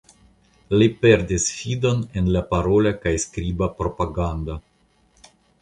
Li 0.81 0.85
perdis 1.03 1.45
fidon 1.57 2.01
en 2.21 2.33
la 2.37 2.43
parola 2.55 2.95
kaj 3.05 3.15
skriba 3.27 3.71
propagando. 3.83 4.61